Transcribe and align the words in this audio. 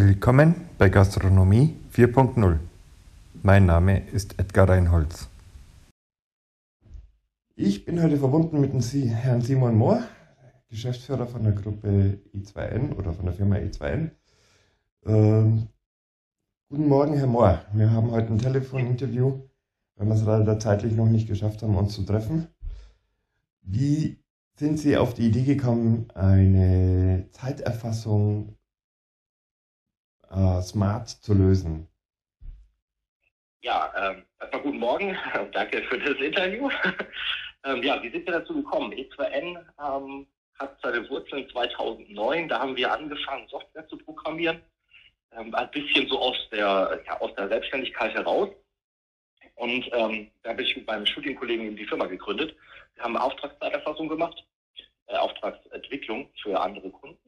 Willkommen 0.00 0.54
bei 0.78 0.90
Gastronomie 0.90 1.74
4.0. 1.92 2.60
Mein 3.42 3.66
Name 3.66 4.08
ist 4.10 4.38
Edgar 4.38 4.68
Reinholz. 4.68 5.28
Ich 7.56 7.84
bin 7.84 8.00
heute 8.00 8.16
verbunden 8.16 8.60
mit 8.60 8.72
dem 8.72 8.80
Herrn 8.80 9.42
Simon 9.42 9.74
Mohr, 9.74 10.04
Geschäftsführer 10.70 11.26
von 11.26 11.42
der 11.42 11.52
Gruppe 11.52 12.20
E2N 12.32 12.94
oder 12.94 13.12
von 13.12 13.24
der 13.24 13.34
Firma 13.34 13.56
E2N. 13.56 14.12
Ähm, 15.04 15.66
guten 16.68 16.86
Morgen, 16.86 17.14
Herr 17.14 17.26
Mohr. 17.26 17.62
Wir 17.72 17.90
haben 17.90 18.12
heute 18.12 18.32
ein 18.32 18.38
Telefoninterview, 18.38 19.40
weil 19.96 20.06
wir 20.06 20.14
es 20.14 20.22
leider 20.22 20.60
zeitlich 20.60 20.94
noch 20.94 21.08
nicht 21.08 21.26
geschafft 21.26 21.64
haben, 21.64 21.74
uns 21.74 21.94
zu 21.94 22.04
treffen. 22.04 22.46
Wie 23.62 24.22
sind 24.54 24.78
Sie 24.78 24.96
auf 24.96 25.14
die 25.14 25.26
Idee 25.26 25.42
gekommen, 25.42 26.06
eine 26.14 27.26
Zeiterfassung 27.32 28.57
äh, 30.30 30.62
smart 30.62 31.08
zu 31.08 31.34
lösen? 31.34 31.88
Ja, 33.60 33.92
ähm, 33.96 34.24
erstmal 34.40 34.62
guten 34.62 34.78
Morgen. 34.78 35.16
Danke 35.52 35.82
für 35.82 35.98
das 35.98 36.16
Interview. 36.18 36.70
ähm, 37.64 37.82
ja, 37.82 38.02
wie 38.02 38.10
sind 38.10 38.26
wir 38.26 38.34
dazu 38.34 38.54
gekommen? 38.54 38.92
E2N 38.92 39.58
ähm, 39.80 40.26
hat 40.58 40.78
seine 40.82 41.08
Wurzeln 41.08 41.48
2009. 41.50 42.48
Da 42.48 42.60
haben 42.60 42.76
wir 42.76 42.92
angefangen, 42.92 43.48
Software 43.48 43.86
zu 43.88 43.98
programmieren. 43.98 44.60
Ähm, 45.32 45.54
ein 45.54 45.70
bisschen 45.70 46.08
so 46.08 46.18
aus 46.18 46.36
der, 46.50 47.02
ja, 47.06 47.20
aus 47.20 47.34
der 47.34 47.48
Selbstständigkeit 47.48 48.14
heraus. 48.14 48.48
Und 49.56 49.90
ähm, 49.92 50.30
da 50.42 50.50
habe 50.50 50.62
ich 50.62 50.76
mit 50.76 50.86
meinem 50.86 51.04
Studienkollegen 51.04 51.76
die 51.76 51.86
Firma 51.86 52.06
gegründet. 52.06 52.56
Wir 52.94 53.04
haben 53.04 53.16
Auftragszeiterfassung 53.16 54.08
gemacht, 54.08 54.44
äh, 55.06 55.16
Auftragsentwicklung 55.16 56.30
für 56.42 56.60
andere 56.60 56.90
Kunden. 56.90 57.18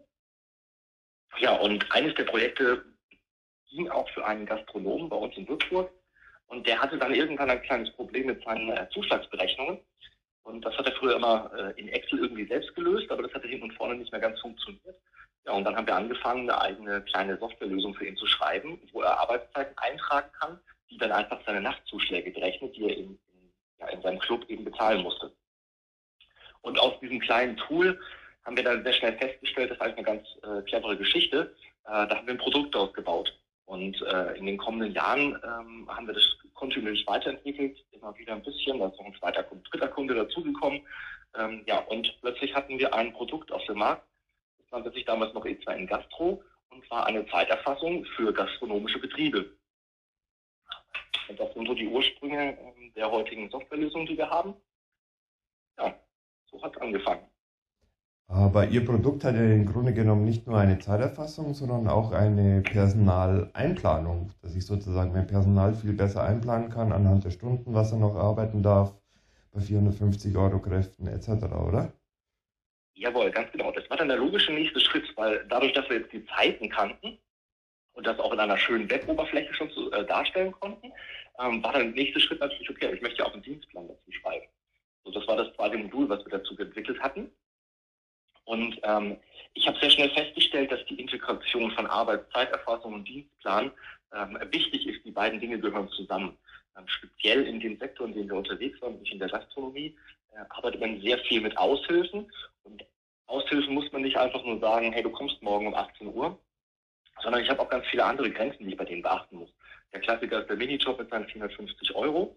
Ja, 1.39 1.57
und 1.57 1.91
eines 1.93 2.15
der 2.15 2.25
Projekte 2.25 2.85
ging 3.71 3.89
auch 3.89 4.09
für 4.11 4.25
einen 4.25 4.47
Gastronomen 4.47 5.09
bei 5.09 5.17
uns 5.17 5.37
in 5.37 5.49
Würzburg. 5.49 5.91
Und 6.49 6.67
der 6.67 6.81
hatte 6.81 6.99
dann 6.99 7.15
irgendwann 7.15 7.51
ein 7.51 7.63
kleines 7.63 7.91
Problem 7.93 8.27
mit 8.27 8.43
seinen 8.45 8.71
äh, 8.71 8.89
Zuschlagsberechnungen. 8.91 9.79
Und 10.43 10.65
das 10.65 10.77
hat 10.77 10.87
er 10.87 10.97
früher 10.97 11.17
immer 11.17 11.51
äh, 11.57 11.81
in 11.81 11.89
Excel 11.89 12.19
irgendwie 12.19 12.47
selbst 12.47 12.75
gelöst, 12.75 13.11
aber 13.11 13.23
das 13.23 13.33
hatte 13.33 13.47
hinten 13.47 13.65
und 13.65 13.75
vorne 13.75 13.95
nicht 13.95 14.11
mehr 14.11 14.21
ganz 14.21 14.41
funktioniert. 14.41 14.97
Ja, 15.47 15.53
und 15.53 15.65
dann 15.65 15.77
haben 15.77 15.87
wir 15.87 15.95
angefangen, 15.95 16.51
eine 16.51 16.61
eigene 16.61 17.03
kleine 17.03 17.39
Softwarelösung 17.39 17.95
für 17.95 18.07
ihn 18.07 18.17
zu 18.17 18.27
schreiben, 18.27 18.81
wo 18.93 19.03
er 19.03 19.21
Arbeitszeiten 19.21 19.77
eintragen 19.79 20.31
kann, 20.41 20.61
die 20.91 20.99
dann 20.99 21.13
einfach 21.13 21.41
seine 21.47 21.61
Nachtzuschläge 21.61 22.31
berechnet, 22.33 22.77
die 22.77 22.85
er 22.85 22.97
in, 22.97 23.11
in, 23.11 23.53
ja, 23.79 23.89
in 23.89 24.03
seinem 24.03 24.19
Club 24.19 24.45
eben 24.49 24.65
bezahlen 24.65 25.03
musste. 25.03 25.33
Und 26.63 26.79
aus 26.79 26.99
diesem 27.01 27.21
kleinen 27.21 27.57
Tool 27.57 27.99
haben 28.45 28.57
wir 28.57 28.65
dann 28.65 28.83
sehr 28.83 28.93
schnell 28.93 29.17
festgestellt, 29.19 29.71
das 29.71 29.79
ist 29.79 29.83
eigentlich 29.83 30.07
eine 30.07 30.19
ganz 30.19 30.29
äh, 30.43 30.63
clevere 30.69 30.97
Geschichte. 30.97 31.55
Äh, 31.85 32.07
da 32.09 32.17
haben 32.17 32.27
wir 32.27 32.35
ein 32.35 32.39
Produkt 32.39 32.75
ausgebaut. 32.75 33.33
Und 33.71 34.03
äh, 34.03 34.37
in 34.37 34.47
den 34.47 34.59
kommenden 34.59 34.93
Jahren 34.93 35.41
ähm, 35.45 35.89
haben 35.89 36.09
wir 36.09 36.15
das 36.15 36.25
kontinuierlich 36.55 37.07
weiterentwickelt, 37.07 37.79
immer 37.93 38.19
wieder 38.19 38.33
ein 38.33 38.43
bisschen, 38.43 38.81
da 38.81 38.89
ist 38.89 38.99
noch 38.99 39.07
ein 39.07 39.15
zweiter 39.15 39.45
Kunde, 39.45 39.63
dritter 39.71 39.87
Kunde 39.87 40.15
dazugekommen. 40.17 40.85
Ähm, 41.37 41.63
ja, 41.67 41.79
und 41.79 42.13
plötzlich 42.21 42.53
hatten 42.53 42.81
wir 42.81 42.93
ein 42.93 43.13
Produkt 43.13 43.53
auf 43.53 43.65
dem 43.67 43.79
Markt, 43.79 44.05
das 44.59 44.73
nannte 44.73 44.91
sich 44.91 45.05
damals 45.05 45.33
noch 45.35 45.45
E2 45.45 45.77
in 45.77 45.87
Gastro 45.87 46.43
und 46.71 46.91
war 46.91 47.07
eine 47.07 47.25
Zeiterfassung 47.29 48.05
für 48.17 48.33
gastronomische 48.33 48.99
Betriebe. 48.99 49.57
Und 51.29 51.39
das 51.39 51.55
sind 51.55 51.69
so 51.69 51.75
die 51.75 51.87
Ursprünge 51.87 52.59
ähm, 52.59 52.93
der 52.95 53.09
heutigen 53.09 53.49
Softwarelösung, 53.51 54.05
die 54.05 54.19
wir 54.19 54.29
haben. 54.29 54.57
Ja, 55.79 55.95
so 56.51 56.61
hat 56.61 56.75
es 56.75 56.83
angefangen. 56.83 57.30
Aber 58.33 58.69
Ihr 58.69 58.85
Produkt 58.85 59.25
hat 59.25 59.35
ja 59.35 59.43
im 59.43 59.67
Grunde 59.67 59.93
genommen 59.93 60.25
nicht 60.25 60.47
nur 60.47 60.57
eine 60.57 60.79
Zeiterfassung, 60.79 61.53
sondern 61.53 61.89
auch 61.89 62.13
eine 62.13 62.61
Personaleinplanung, 62.61 64.31
dass 64.41 64.55
ich 64.55 64.65
sozusagen 64.65 65.13
mein 65.13 65.27
Personal 65.27 65.75
viel 65.75 65.95
besser 65.95 66.23
einplanen 66.23 66.71
kann 66.71 66.93
anhand 66.93 67.25
der 67.25 67.33
Stunden, 67.33 67.75
was 67.75 67.91
er 67.91 67.99
noch 67.99 68.15
arbeiten 68.15 68.63
darf, 68.63 68.95
bei 69.53 69.61
450 69.61 70.37
Euro 70.37 70.61
Kräften 70.61 71.09
etc., 71.09 71.29
oder? 71.67 71.93
Jawohl, 72.95 73.33
ganz 73.33 73.51
genau. 73.51 73.73
Das 73.73 73.91
war 73.91 73.97
dann 73.97 74.07
der 74.07 74.19
logische 74.19 74.53
nächste 74.53 74.79
Schritt, 74.79 75.13
weil 75.17 75.45
dadurch, 75.49 75.73
dass 75.73 75.91
wir 75.91 75.99
jetzt 75.99 76.13
die 76.13 76.25
Zeiten 76.27 76.69
kannten 76.69 77.19
und 77.95 78.07
das 78.07 78.21
auch 78.21 78.33
in 78.33 78.39
einer 78.39 78.59
schönen 78.59 78.89
Web-Oberfläche 78.89 79.53
schon 79.55 79.71
zu, 79.73 79.91
äh, 79.91 80.07
darstellen 80.07 80.53
konnten, 80.53 80.93
ähm, 81.41 81.65
war 81.65 81.73
dann 81.73 81.93
der 81.93 82.05
nächste 82.05 82.21
Schritt 82.21 82.39
natürlich, 82.39 82.71
okay, 82.71 82.95
ich 82.95 83.03
möchte 83.03 83.19
ja 83.19 83.27
auch 83.27 83.33
einen 83.33 83.43
Dienstplan 83.43 83.89
dazu 83.89 84.13
schreiben. 84.13 84.47
So, 85.03 85.11
das 85.11 85.27
war 85.27 85.37
das 85.37 85.53
zweite 85.57 85.79
Modul, 85.79 86.09
was 86.09 86.25
wir 86.25 86.39
dazu 86.39 86.57
entwickelt 86.57 87.01
hatten. 87.01 87.29
Und 88.45 88.79
ähm, 88.83 89.17
ich 89.55 89.67
habe 89.67 89.79
sehr 89.81 89.91
schnell 89.91 90.11
festgestellt, 90.11 90.73
dass 90.73 90.85
die 90.87 91.01
Integration 91.01 91.71
von 91.73 91.87
Arbeitszeiterfassung 91.87 92.95
und 92.95 93.09
Dienstplan 93.09 93.71
ähm, 94.15 94.39
wichtig 94.51 94.87
ist. 94.87 95.05
Die 95.05 95.11
beiden 95.11 95.41
Dinge 95.41 95.59
gehören 95.59 95.89
zusammen. 95.91 96.37
Ähm, 96.77 96.85
speziell 96.87 97.47
in 97.47 97.61
dem 97.61 97.79
Sektor, 97.79 98.07
in 98.07 98.15
dem 98.15 98.29
wir 98.29 98.37
unterwegs 98.37 98.81
waren, 98.81 98.95
nämlich 98.95 99.13
in 99.13 99.19
der 99.19 99.29
Gastronomie, 99.29 99.97
äh, 100.33 100.45
arbeitet 100.51 100.81
man 100.81 101.01
sehr 101.01 101.19
viel 101.19 101.41
mit 101.41 101.57
Aushilfen. 101.57 102.31
Und 102.65 102.85
Aushilfen 103.27 103.75
muss 103.75 103.91
man 103.93 104.03
nicht 104.03 104.17
einfach 104.17 104.45
nur 104.45 104.59
sagen, 104.61 104.93
hey, 104.93 105.03
du 105.03 105.11
kommst 105.11 105.41
morgen 105.43 105.69
um 105.69 105.75
18 105.75 106.09
Uhr, 106.09 106.39
sondern 107.23 107.43
ich 107.43 107.51
habe 107.51 107.61
auch 107.61 107.69
ganz 107.69 107.87
viele 107.87 108.05
andere 108.05 108.31
Grenzen, 108.31 108.65
die 108.65 108.71
ich 108.71 108.77
bei 108.77 108.85
denen 108.85 109.03
beachten 109.03 109.37
muss. 109.37 109.51
Der 109.93 110.01
Klassiker 110.01 110.41
ist 110.41 110.49
der 110.49 110.57
Minijob 110.57 110.99
mit 110.99 111.11
seinen 111.11 111.27
450 111.27 111.95
Euro. 111.95 112.37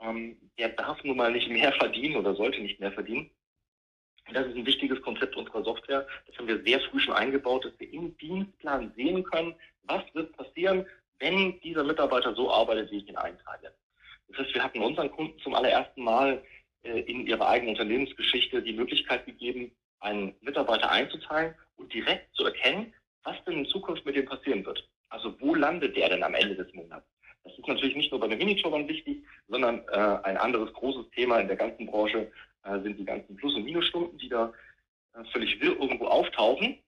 Ähm, 0.00 0.36
der 0.58 0.70
darf 0.70 1.02
nun 1.04 1.16
mal 1.16 1.32
nicht 1.32 1.48
mehr 1.48 1.72
verdienen 1.78 2.16
oder 2.16 2.34
sollte 2.34 2.60
nicht 2.60 2.80
mehr 2.80 2.92
verdienen. 2.92 3.30
Das 4.32 4.46
ist 4.46 4.56
ein 4.56 4.66
wichtiges 4.66 5.00
Konzept 5.02 5.36
unserer 5.36 5.62
Software. 5.62 6.06
Das 6.26 6.38
haben 6.38 6.48
wir 6.48 6.62
sehr 6.62 6.80
früh 6.80 6.98
schon 6.98 7.14
eingebaut, 7.14 7.64
dass 7.64 7.78
wir 7.78 7.92
im 7.92 8.16
Dienstplan 8.18 8.92
sehen 8.96 9.22
können, 9.24 9.54
was 9.82 10.02
wird 10.14 10.34
passieren, 10.36 10.86
wenn 11.18 11.60
dieser 11.60 11.84
Mitarbeiter 11.84 12.34
so 12.34 12.50
arbeitet, 12.50 12.90
wie 12.90 12.98
ich 12.98 13.08
ihn 13.08 13.16
eintrage. 13.16 13.72
Das 14.28 14.38
heißt, 14.38 14.54
wir 14.54 14.64
hatten 14.64 14.80
unseren 14.80 15.10
Kunden 15.10 15.38
zum 15.40 15.54
allerersten 15.54 16.02
Mal 16.02 16.42
äh, 16.82 17.00
in 17.00 17.26
ihrer 17.26 17.48
eigenen 17.48 17.74
Unternehmensgeschichte 17.74 18.62
die 18.62 18.72
Möglichkeit 18.72 19.26
gegeben, 19.26 19.70
einen 20.00 20.34
Mitarbeiter 20.40 20.90
einzuteilen 20.90 21.54
und 21.76 21.92
direkt 21.92 22.34
zu 22.34 22.44
erkennen, 22.44 22.92
was 23.22 23.36
denn 23.44 23.58
in 23.58 23.66
Zukunft 23.66 24.04
mit 24.04 24.16
dem 24.16 24.26
passieren 24.26 24.64
wird. 24.64 24.88
Also 25.08 25.34
wo 25.40 25.54
landet 25.54 25.96
der 25.96 26.08
denn 26.08 26.22
am 26.22 26.34
Ende 26.34 26.56
des 26.56 26.72
Monats? 26.74 27.06
Das 27.44 27.56
ist 27.58 27.68
natürlich 27.68 27.96
nicht 27.96 28.10
nur 28.10 28.20
bei 28.20 28.28
den 28.28 28.38
Minijobbern 28.38 28.88
wichtig, 28.88 29.22
sondern 29.48 29.82
äh, 29.92 30.18
ein 30.24 30.36
anderes 30.36 30.72
großes 30.72 31.10
Thema 31.10 31.38
in 31.38 31.46
der 31.46 31.56
ganzen 31.56 31.86
Branche 31.86 32.30
äh, 32.64 32.80
sind 32.80 32.98
die 32.98 33.04
ganzen 33.04 33.36
Plus- 33.36 33.54
und 33.54 33.64
Minusstunden, 33.64 34.18
die 34.18 34.28
da 34.28 34.52
äh, 35.14 35.24
völlig 35.32 35.60
wirr 35.60 35.78
irgendwo 35.78 36.06
auftauchen. 36.06 36.78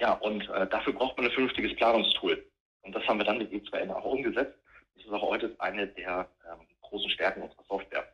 Ja, 0.00 0.14
und 0.14 0.48
äh, 0.48 0.66
dafür 0.68 0.92
braucht 0.92 1.16
man 1.16 1.26
ein 1.26 1.32
vernünftiges 1.32 1.76
Planungstool. 1.76 2.44
Und 2.82 2.94
das 2.94 3.06
haben 3.06 3.18
wir 3.18 3.24
dann 3.24 3.38
mit 3.38 3.52
E2N 3.52 3.90
auch 3.90 4.04
umgesetzt. 4.04 4.58
Das 4.94 5.04
ist 5.04 5.12
auch 5.12 5.22
heute 5.22 5.54
eine 5.58 5.86
der 5.86 6.28
ähm, 6.50 6.66
großen 6.80 7.10
Stärken 7.10 7.42
unserer 7.42 7.64
Software. 7.64 8.06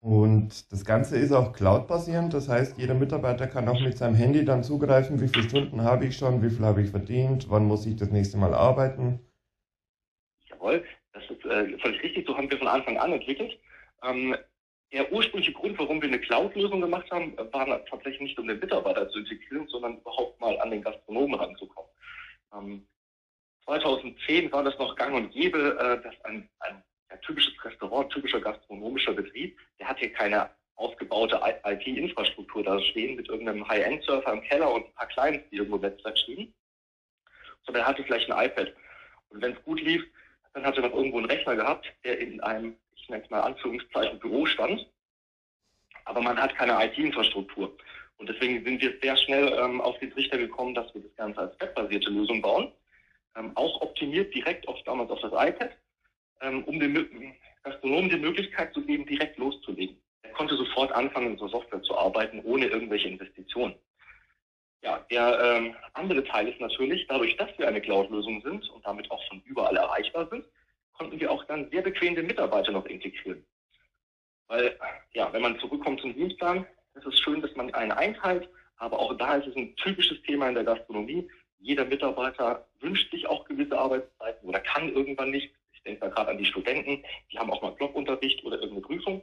Und 0.00 0.70
das 0.70 0.84
Ganze 0.84 1.18
ist 1.18 1.32
auch 1.32 1.52
cloud-basierend, 1.52 2.32
das 2.32 2.48
heißt, 2.48 2.78
jeder 2.78 2.94
Mitarbeiter 2.94 3.48
kann 3.48 3.68
auch 3.68 3.80
mit 3.80 3.98
seinem 3.98 4.14
Handy 4.14 4.44
dann 4.44 4.62
zugreifen, 4.62 5.20
wie 5.20 5.26
viele 5.26 5.48
Stunden 5.48 5.82
habe 5.82 6.06
ich 6.06 6.16
schon, 6.16 6.42
wie 6.42 6.50
viel 6.50 6.64
habe 6.64 6.82
ich 6.82 6.90
verdient, 6.90 7.50
wann 7.50 7.64
muss 7.64 7.86
ich 7.86 7.96
das 7.96 8.10
nächste 8.10 8.36
Mal 8.36 8.54
arbeiten. 8.54 9.18
Jawohl, 10.44 10.84
das 11.12 11.24
ist 11.24 11.44
äh, 11.46 11.76
völlig 11.78 12.02
richtig, 12.04 12.24
so 12.24 12.36
haben 12.36 12.48
wir 12.48 12.58
von 12.58 12.68
Anfang 12.68 12.98
an 12.98 13.14
entwickelt. 13.14 13.58
Ähm, 14.04 14.36
der 14.92 15.12
ursprüngliche 15.12 15.52
Grund, 15.52 15.78
warum 15.78 16.00
wir 16.00 16.08
eine 16.08 16.20
Cloud-Lösung 16.20 16.80
gemacht 16.80 17.10
haben, 17.10 17.36
war 17.36 17.84
tatsächlich 17.86 18.20
nicht, 18.20 18.38
um 18.38 18.46
den 18.46 18.60
Mitarbeiter 18.60 19.08
zu 19.08 19.18
integrieren, 19.18 19.66
sondern 19.68 19.98
überhaupt 19.98 20.40
mal 20.40 20.58
an 20.60 20.70
den 20.70 20.82
Gastronomen 20.82 21.34
ranzukommen. 21.34 21.90
Ähm, 22.54 22.86
2010 23.64 24.52
war 24.52 24.62
das 24.62 24.78
noch 24.78 24.94
gang 24.94 25.14
und 25.14 25.32
gäbe, 25.32 25.76
äh, 25.78 26.02
dass 26.02 26.14
ein, 26.24 26.48
ein, 26.60 26.82
ein 27.08 27.20
typisches 27.22 27.52
Restaurant, 27.64 28.12
typischer 28.12 28.40
gastronomischer 28.40 29.12
Betrieb, 29.12 29.58
der 29.80 29.88
hat 29.88 29.98
hier 29.98 30.12
keine 30.12 30.50
ausgebaute 30.76 31.40
IT-Infrastruktur 31.64 32.62
da 32.62 32.78
stehen 32.80 33.16
mit 33.16 33.28
irgendeinem 33.28 33.66
High-End-Surfer 33.66 34.32
im 34.32 34.42
Keller 34.42 34.72
und 34.72 34.86
ein 34.86 34.94
paar 34.94 35.08
Clients, 35.08 35.48
die 35.50 35.56
irgendwo 35.56 35.78
Netzwerk 35.78 36.18
stehen, 36.18 36.54
sondern 37.64 37.82
er 37.82 37.88
hatte 37.88 38.04
vielleicht 38.04 38.30
ein 38.30 38.46
iPad. 38.46 38.72
Und 39.30 39.42
wenn 39.42 39.52
es 39.52 39.64
gut 39.64 39.80
lief, 39.80 40.04
dann 40.52 40.64
hat 40.64 40.76
er 40.76 40.82
noch 40.82 40.94
irgendwo 40.94 41.18
einen 41.18 41.30
Rechner 41.30 41.56
gehabt, 41.56 41.92
der 42.04 42.18
in 42.18 42.40
einem 42.40 42.76
ich 43.06 43.10
nenne 43.10 43.22
es 43.22 43.30
mal 43.30 43.40
Anführungszeichen, 43.42 44.18
Bürostand. 44.18 44.84
Aber 46.06 46.20
man 46.20 46.36
hat 46.36 46.56
keine 46.56 46.84
IT-Infrastruktur. 46.84 47.76
Und 48.16 48.28
deswegen 48.28 48.64
sind 48.64 48.82
wir 48.82 48.98
sehr 49.00 49.16
schnell 49.16 49.52
ähm, 49.60 49.80
auf 49.80 49.96
den 50.00 50.10
Trichter 50.10 50.38
gekommen, 50.38 50.74
dass 50.74 50.92
wir 50.92 51.02
das 51.02 51.14
Ganze 51.14 51.40
als 51.40 51.60
webbasierte 51.60 52.10
Lösung 52.10 52.42
bauen. 52.42 52.72
Ähm, 53.36 53.52
auch 53.54 53.80
optimiert 53.80 54.34
direkt 54.34 54.66
auf, 54.66 54.82
damals 54.84 55.10
auf 55.10 55.20
das 55.20 55.32
iPad, 55.32 55.70
ähm, 56.40 56.64
um 56.64 56.80
den 56.80 57.36
Gastronomen 57.62 58.10
die 58.10 58.16
Möglichkeit 58.16 58.74
zu 58.74 58.82
geben, 58.82 59.06
direkt 59.06 59.38
loszulegen. 59.38 59.96
Er 60.22 60.32
konnte 60.32 60.56
sofort 60.56 60.90
anfangen, 60.90 61.32
in 61.32 61.38
so 61.38 61.46
Software 61.46 61.82
zu 61.82 61.96
arbeiten, 61.96 62.40
ohne 62.42 62.66
irgendwelche 62.66 63.08
Investitionen. 63.08 63.76
Ja, 64.82 64.98
der 65.10 65.40
ähm, 65.40 65.76
andere 65.92 66.24
Teil 66.24 66.48
ist 66.48 66.60
natürlich, 66.60 67.06
dadurch, 67.06 67.36
dass 67.36 67.56
wir 67.56 67.68
eine 67.68 67.80
Cloud-Lösung 67.80 68.42
sind 68.42 68.68
und 68.70 68.84
damit 68.84 69.08
auch 69.12 69.22
von 69.28 69.42
überall 69.44 69.76
erreichbar 69.76 70.28
sind, 70.28 70.44
konnten 70.96 71.20
wir 71.20 71.30
auch 71.30 71.44
dann 71.44 71.70
sehr 71.70 71.82
bequem 71.82 72.14
den 72.14 72.26
Mitarbeiter 72.26 72.72
noch 72.72 72.86
integrieren. 72.86 73.44
Weil, 74.48 74.78
ja, 75.12 75.32
wenn 75.32 75.42
man 75.42 75.58
zurückkommt 75.58 76.00
zum 76.00 76.14
Dienstplan, 76.14 76.66
ist 76.94 77.06
es 77.06 77.18
schön, 77.20 77.42
dass 77.42 77.54
man 77.56 77.72
einen 77.74 77.92
einteilt, 77.92 78.48
aber 78.76 78.98
auch 78.98 79.14
da 79.14 79.36
ist 79.36 79.48
es 79.48 79.56
ein 79.56 79.74
typisches 79.76 80.22
Thema 80.22 80.48
in 80.48 80.54
der 80.54 80.64
Gastronomie. 80.64 81.28
Jeder 81.58 81.84
Mitarbeiter 81.84 82.66
wünscht 82.80 83.10
sich 83.10 83.26
auch 83.26 83.44
gewisse 83.46 83.78
Arbeitszeiten 83.78 84.48
oder 84.48 84.60
kann 84.60 84.92
irgendwann 84.92 85.30
nicht. 85.30 85.52
Ich 85.72 85.82
denke 85.82 86.00
da 86.00 86.08
gerade 86.08 86.30
an 86.30 86.38
die 86.38 86.44
Studenten, 86.44 87.02
die 87.32 87.38
haben 87.38 87.50
auch 87.50 87.62
mal 87.62 87.72
Blockunterricht 87.72 88.44
oder 88.44 88.56
irgendeine 88.56 88.82
Prüfung. 88.82 89.22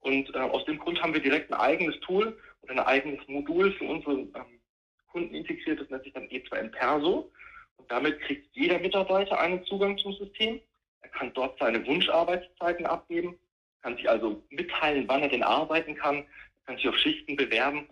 Und 0.00 0.34
äh, 0.34 0.38
aus 0.38 0.64
dem 0.66 0.78
Grund 0.78 1.02
haben 1.02 1.14
wir 1.14 1.22
direkt 1.22 1.50
ein 1.50 1.58
eigenes 1.58 1.98
Tool 2.00 2.38
oder 2.62 2.72
ein 2.72 2.80
eigenes 2.80 3.26
Modul 3.28 3.72
für 3.72 3.84
unsere 3.84 4.12
ähm, 4.14 4.60
Kunden 5.08 5.34
integriert. 5.34 5.80
Das 5.80 5.88
nennt 5.90 6.04
sich 6.04 6.12
dann 6.12 6.28
E2N 6.28 6.68
Perso. 6.70 7.30
Und 7.76 7.90
damit 7.90 8.20
kriegt 8.20 8.54
jeder 8.54 8.78
Mitarbeiter 8.78 9.38
einen 9.38 9.64
Zugang 9.64 9.98
zum 9.98 10.12
System. 10.14 10.60
Er 11.06 11.18
kann 11.18 11.32
dort 11.34 11.56
seine 11.60 11.86
Wunscharbeitszeiten 11.86 12.84
abgeben, 12.84 13.38
kann 13.82 13.96
sich 13.96 14.10
also 14.10 14.42
mitteilen, 14.50 15.06
wann 15.06 15.22
er 15.22 15.28
denn 15.28 15.44
arbeiten 15.44 15.94
kann, 15.94 16.24
kann 16.66 16.76
sich 16.76 16.88
auf 16.88 16.96
Schichten 16.96 17.36
bewerben. 17.36 17.86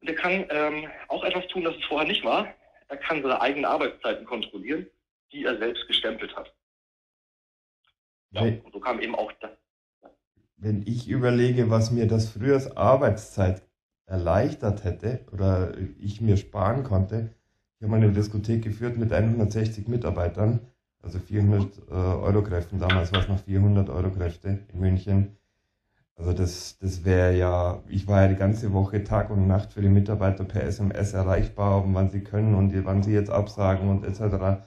Und 0.00 0.08
er 0.08 0.16
kann 0.16 0.46
ähm, 0.50 0.88
auch 1.08 1.22
etwas 1.22 1.46
tun, 1.48 1.62
das 1.62 1.76
es 1.76 1.84
vorher 1.84 2.08
nicht 2.08 2.24
war. 2.24 2.52
Er 2.88 2.96
kann 2.96 3.22
seine 3.22 3.40
eigenen 3.40 3.66
Arbeitszeiten 3.66 4.24
kontrollieren, 4.26 4.86
die 5.30 5.44
er 5.44 5.58
selbst 5.58 5.86
gestempelt 5.86 6.34
hat. 6.34 6.52
Ja, 8.32 8.42
und 8.42 8.72
so 8.72 8.80
kam 8.80 9.00
eben 9.00 9.14
auch 9.14 9.30
das. 9.40 9.50
Wenn 10.56 10.82
ich 10.86 11.08
überlege, 11.08 11.70
was 11.70 11.92
mir 11.92 12.08
das 12.08 12.30
früher 12.30 12.60
Arbeitszeit 12.76 13.62
erleichtert 14.06 14.82
hätte 14.82 15.24
oder 15.32 15.74
ich 16.00 16.20
mir 16.20 16.36
sparen 16.36 16.82
konnte, 16.82 17.32
ich 17.78 17.86
habe 17.86 17.94
eine 17.94 18.10
Diskothek 18.12 18.62
geführt 18.64 18.96
mit 18.98 19.12
160 19.12 19.86
Mitarbeitern, 19.86 20.69
also 21.02 21.18
400 21.18 21.78
äh, 21.88 21.92
Euro-Kräften. 21.92 22.78
Damals 22.78 23.12
war 23.12 23.20
es 23.20 23.28
noch 23.28 23.40
400 23.40 23.88
Euro-Kräfte 23.90 24.60
in 24.72 24.80
München. 24.80 25.36
Also 26.16 26.34
das, 26.34 26.78
das 26.78 27.04
wäre 27.04 27.34
ja, 27.36 27.82
ich 27.88 28.06
war 28.06 28.22
ja 28.22 28.28
die 28.28 28.36
ganze 28.36 28.74
Woche 28.74 29.04
Tag 29.04 29.30
und 29.30 29.46
Nacht 29.46 29.72
für 29.72 29.80
die 29.80 29.88
Mitarbeiter 29.88 30.44
per 30.44 30.64
SMS 30.64 31.14
erreichbar, 31.14 31.82
wann 31.86 32.10
sie 32.10 32.20
können 32.20 32.54
und 32.54 32.74
wann 32.84 33.02
sie 33.02 33.12
jetzt 33.12 33.30
absagen 33.30 33.88
und 33.88 34.04
etc. 34.04 34.66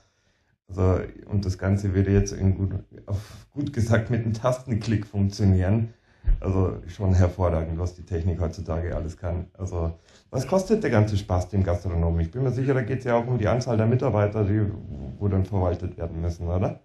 Also, 0.68 1.00
und 1.28 1.46
das 1.46 1.60
Ganze 1.60 1.94
würde 1.94 2.12
jetzt 2.12 2.32
in 2.32 2.56
gut, 2.56 2.72
auf 3.06 3.48
gut 3.52 3.72
gesagt 3.72 4.10
mit 4.10 4.24
einem 4.24 4.34
Tastenklick 4.34 5.06
funktionieren. 5.06 5.94
Also 6.40 6.82
schon 6.88 7.14
hervorragend, 7.14 7.80
was 7.80 7.96
die 7.96 8.06
Technik 8.06 8.40
heutzutage 8.40 8.96
alles 8.96 9.18
kann. 9.18 9.50
Also 9.58 9.98
was 10.30 10.48
kostet 10.48 10.84
der 10.84 10.90
ganze 10.90 11.18
Spaß 11.18 11.50
dem 11.50 11.64
Gastronomen? 11.64 12.20
Ich 12.22 12.32
bin 12.32 12.44
mir 12.44 12.52
sicher, 12.52 12.74
da 12.74 12.82
geht 12.82 13.00
es 13.00 13.06
ja 13.06 13.16
auch 13.16 13.28
um 13.28 13.38
die 13.38 13.48
Anzahl 13.48 13.78
der 13.78 13.86
Mitarbeiter, 13.86 14.44
die 14.44 14.70
wo 15.20 15.28
dann 15.28 15.46
verwaltet 15.46 15.98
werden 15.98 16.20
müssen, 16.22 16.48
oder? 16.48 16.82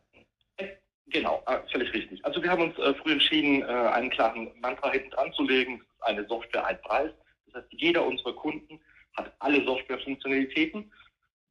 Genau, 1.11 1.43
äh, 1.47 1.59
völlig 1.73 1.93
richtig. 1.93 2.25
Also 2.25 2.43
wir 2.43 2.51
haben 2.51 2.63
uns 2.63 2.79
äh, 2.79 2.95
früh 2.95 3.13
entschieden, 3.13 3.63
äh, 3.63 3.65
einen 3.65 4.11
klaren 4.11 4.51
Mantra 4.61 4.91
hinten 4.93 5.11
dran 5.11 5.33
zu 5.33 5.43
legen. 5.43 5.83
eine 6.01 6.25
Software, 6.27 6.65
ein 6.67 6.81
Preis. 6.83 7.11
Das 7.47 7.63
heißt, 7.63 7.73
jeder 7.73 8.07
unserer 8.07 8.35
Kunden 8.35 8.79
hat 9.17 9.33
alle 9.41 9.65
Softwarefunktionalitäten, 9.65 10.93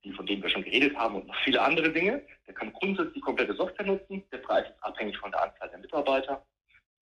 die 0.03 0.13
von 0.13 0.25
denen 0.25 0.41
wir 0.41 0.49
schon 0.49 0.63
geredet 0.63 0.95
haben 0.95 1.15
und 1.15 1.27
noch 1.27 1.35
viele 1.43 1.61
andere 1.61 1.91
Dinge. 1.91 2.21
Der 2.47 2.53
kann 2.53 2.71
grundsätzlich 2.73 3.15
die 3.15 3.21
komplette 3.21 3.55
Software 3.55 3.85
nutzen. 3.85 4.23
Der 4.31 4.37
Preis 4.37 4.67
ist 4.67 4.83
abhängig 4.83 5.17
von 5.17 5.31
der 5.31 5.43
Anzahl 5.43 5.69
der 5.69 5.79
Mitarbeiter. 5.79 6.45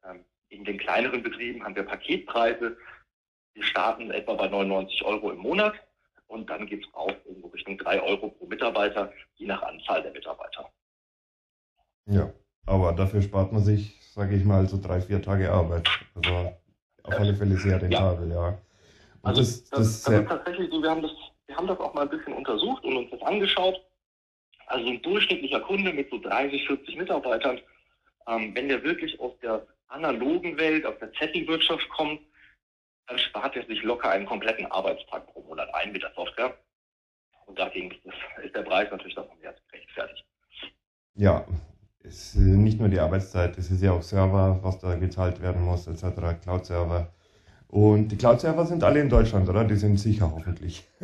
Ähm, 0.04 0.26
in 0.50 0.64
den 0.64 0.78
kleineren 0.78 1.24
Betrieben 1.24 1.64
haben 1.64 1.76
wir 1.76 1.84
Paketpreise. 1.84 2.78
Wir 3.54 3.64
starten 3.64 4.12
etwa 4.12 4.34
bei 4.34 4.48
99 4.48 5.04
Euro 5.04 5.32
im 5.32 5.40
Monat 5.40 5.74
und 6.28 6.50
dann 6.50 6.66
geht 6.66 6.86
es 6.86 6.94
rauf 6.94 7.14
irgendwo 7.26 7.48
Richtung 7.48 7.78
3 7.78 8.02
Euro 8.02 8.30
pro 8.30 8.46
Mitarbeiter, 8.46 9.12
je 9.36 9.48
nach 9.48 9.62
Anzahl 9.64 10.02
der 10.02 10.12
Mitarbeiter. 10.12 10.70
Ja, 12.08 12.32
aber 12.66 12.94
dafür 12.94 13.22
spart 13.22 13.52
man 13.52 13.64
sich, 13.64 14.00
sage 14.14 14.36
ich 14.36 14.44
mal, 14.44 14.68
so 14.68 14.80
drei, 14.82 15.02
vier 15.02 15.22
Tage 15.22 15.52
Arbeit. 15.52 15.88
Also 16.16 16.54
auf 17.04 17.20
alle 17.20 17.36
Fälle 17.36 17.56
sehr 17.56 17.82
rentabel, 17.82 18.30
ja. 18.30 18.50
ja. 18.50 18.62
also 19.24 19.42
das, 19.42 19.64
das, 19.70 19.80
das, 19.80 20.04
das 20.04 20.22
ist 20.22 20.28
tatsächlich 20.28 20.72
so, 20.72 20.82
wir 20.82 20.90
haben 20.90 21.02
das, 21.02 21.12
wir 21.48 21.56
haben 21.56 21.68
das 21.68 21.80
auch 21.80 21.94
mal 21.94 22.02
ein 22.02 22.10
bisschen 22.10 22.34
untersucht 22.34 22.84
und 22.84 22.98
uns 22.98 23.12
das 23.12 23.22
angeschaut. 23.22 23.82
Also 24.68 24.88
ein 24.88 25.02
durchschnittlicher 25.04 25.60
Kunde 25.62 25.94
mit 25.94 26.10
so 26.10 26.18
30, 26.20 26.66
40 26.66 26.98
Mitarbeitern, 26.98 27.60
ähm, 28.28 28.56
wenn 28.56 28.68
der 28.68 28.84
wirklich 28.84 29.20
aus 29.20 29.34
der 29.42 29.66
analogen 29.96 30.58
Welt, 30.58 30.86
aus 30.86 31.00
der 31.00 31.12
Zettelwirtschaft 31.14 31.88
kommt, 31.90 32.22
dann 33.08 33.18
spart 33.20 33.56
er 33.56 33.66
sich 33.66 33.82
locker 33.84 34.10
einen 34.10 34.26
kompletten 34.26 34.66
Arbeitstag 34.68 35.28
pro 35.28 35.42
Monat 35.42 35.74
ein 35.74 35.92
mit 35.92 36.04
der 36.04 36.12
Software. 36.16 36.58
Und 37.46 37.58
dagegen 37.60 37.92
ist 38.44 38.56
der 38.56 38.64
Preis 38.64 38.90
natürlich 38.92 39.16
davon 39.16 39.38
rechtfertigt. 39.72 40.26
Ja, 41.16 41.46
es 42.04 42.36
ist 42.36 42.38
nicht 42.38 42.80
nur 42.80 42.90
die 42.90 43.00
Arbeitszeit, 43.00 43.58
es 43.58 43.72
ist 43.72 43.82
ja 43.82 43.94
auch 43.94 44.02
Server, 44.02 44.60
was 44.62 44.80
da 44.80 44.96
gezahlt 44.96 45.42
werden 45.42 45.64
muss, 45.64 45.88
etc., 45.88 46.42
Cloud-Server. 46.44 47.14
Und 47.68 48.10
die 48.10 48.18
Cloud-Server 48.18 48.66
sind 48.66 48.84
alle 48.84 49.00
in 49.02 49.10
Deutschland, 49.10 49.48
oder? 49.50 49.64
Die 49.64 49.76
sind 49.76 49.98
sicher 49.98 50.32
hoffentlich. 50.32 50.84